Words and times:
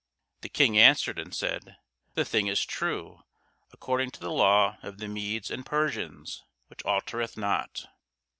The 0.41 0.49
King 0.49 0.79
answered 0.79 1.19
and 1.19 1.31
said, 1.31 1.77
The 2.15 2.25
thing 2.25 2.47
is 2.47 2.65
true, 2.65 3.19
according 3.71 4.09
to 4.13 4.19
the 4.19 4.31
law 4.31 4.77
of 4.81 4.97
the 4.97 5.07
Medes 5.07 5.51
and 5.51 5.63
Persians, 5.63 6.43
which 6.69 6.83
altereth 6.87 7.37
not. 7.37 7.85